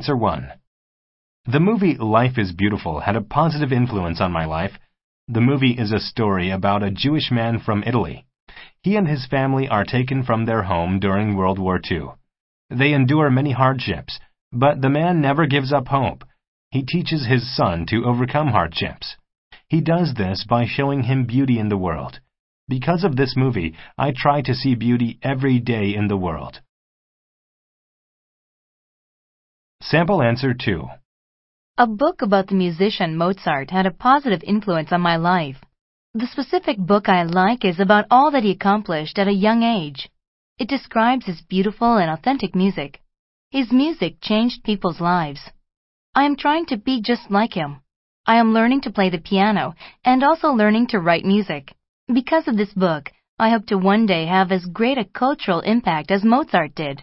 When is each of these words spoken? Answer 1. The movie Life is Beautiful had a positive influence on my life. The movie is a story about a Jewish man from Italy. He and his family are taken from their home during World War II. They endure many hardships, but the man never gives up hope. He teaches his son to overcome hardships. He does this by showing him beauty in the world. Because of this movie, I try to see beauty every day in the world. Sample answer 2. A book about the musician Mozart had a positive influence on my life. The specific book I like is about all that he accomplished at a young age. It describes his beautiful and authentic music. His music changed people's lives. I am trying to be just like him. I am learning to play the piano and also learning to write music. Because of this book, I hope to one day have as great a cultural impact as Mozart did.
Answer 0.00 0.16
1. 0.16 0.52
The 1.44 1.60
movie 1.60 1.94
Life 1.94 2.38
is 2.38 2.52
Beautiful 2.52 3.00
had 3.00 3.16
a 3.16 3.20
positive 3.20 3.70
influence 3.70 4.18
on 4.18 4.32
my 4.32 4.46
life. 4.46 4.78
The 5.28 5.42
movie 5.42 5.72
is 5.72 5.92
a 5.92 6.00
story 6.00 6.48
about 6.48 6.82
a 6.82 6.90
Jewish 6.90 7.30
man 7.30 7.58
from 7.58 7.84
Italy. 7.86 8.24
He 8.82 8.96
and 8.96 9.06
his 9.06 9.26
family 9.26 9.68
are 9.68 9.84
taken 9.84 10.22
from 10.22 10.46
their 10.46 10.62
home 10.62 11.00
during 11.00 11.36
World 11.36 11.58
War 11.58 11.78
II. 11.90 12.12
They 12.70 12.94
endure 12.94 13.28
many 13.28 13.52
hardships, 13.52 14.18
but 14.50 14.80
the 14.80 14.88
man 14.88 15.20
never 15.20 15.44
gives 15.44 15.70
up 15.70 15.88
hope. 15.88 16.24
He 16.70 16.82
teaches 16.82 17.26
his 17.26 17.54
son 17.54 17.84
to 17.90 18.06
overcome 18.06 18.48
hardships. 18.48 19.18
He 19.68 19.82
does 19.82 20.14
this 20.14 20.46
by 20.48 20.64
showing 20.64 21.02
him 21.02 21.26
beauty 21.26 21.58
in 21.58 21.68
the 21.68 21.76
world. 21.86 22.20
Because 22.68 23.04
of 23.04 23.16
this 23.16 23.36
movie, 23.36 23.74
I 23.98 24.14
try 24.16 24.40
to 24.40 24.54
see 24.54 24.74
beauty 24.74 25.18
every 25.22 25.58
day 25.58 25.94
in 25.94 26.08
the 26.08 26.16
world. 26.16 26.62
Sample 29.90 30.22
answer 30.22 30.54
2. 30.54 30.88
A 31.78 31.86
book 31.88 32.22
about 32.22 32.46
the 32.46 32.54
musician 32.54 33.16
Mozart 33.16 33.72
had 33.72 33.86
a 33.86 33.90
positive 34.08 34.40
influence 34.44 34.92
on 34.92 35.00
my 35.00 35.16
life. 35.16 35.56
The 36.14 36.28
specific 36.28 36.78
book 36.78 37.08
I 37.08 37.24
like 37.24 37.64
is 37.64 37.80
about 37.80 38.04
all 38.08 38.30
that 38.30 38.44
he 38.44 38.52
accomplished 38.52 39.18
at 39.18 39.26
a 39.26 39.42
young 39.46 39.64
age. 39.64 40.08
It 40.60 40.68
describes 40.68 41.26
his 41.26 41.40
beautiful 41.40 41.96
and 41.96 42.08
authentic 42.08 42.54
music. 42.54 43.00
His 43.50 43.72
music 43.72 44.20
changed 44.20 44.62
people's 44.62 45.00
lives. 45.00 45.40
I 46.14 46.22
am 46.22 46.36
trying 46.36 46.66
to 46.66 46.76
be 46.76 47.02
just 47.02 47.28
like 47.28 47.54
him. 47.54 47.80
I 48.24 48.36
am 48.36 48.54
learning 48.54 48.82
to 48.82 48.92
play 48.92 49.10
the 49.10 49.18
piano 49.18 49.74
and 50.04 50.22
also 50.22 50.50
learning 50.52 50.86
to 50.90 51.00
write 51.00 51.24
music. 51.24 51.74
Because 52.06 52.46
of 52.46 52.56
this 52.56 52.72
book, 52.74 53.10
I 53.40 53.50
hope 53.50 53.66
to 53.66 53.76
one 53.76 54.06
day 54.06 54.26
have 54.26 54.52
as 54.52 54.66
great 54.66 54.98
a 54.98 55.04
cultural 55.04 55.58
impact 55.62 56.12
as 56.12 56.22
Mozart 56.22 56.76
did. 56.76 57.02